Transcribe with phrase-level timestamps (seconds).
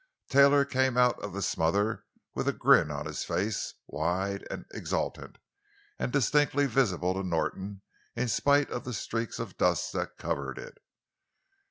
[0.31, 5.37] Taylor came out of the smother with a grin on his face, wide and exultant,
[5.99, 7.83] and distinctly visible to Norton
[8.15, 10.79] in spite of the streaks of dust that covered it.